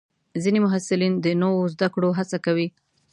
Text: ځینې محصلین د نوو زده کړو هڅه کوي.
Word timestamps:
ځینې 0.43 0.59
محصلین 0.65 1.13
د 1.23 1.27
نوو 1.41 1.71
زده 1.73 1.87
کړو 1.93 2.09
هڅه 2.17 2.37
کوي. 2.45 2.67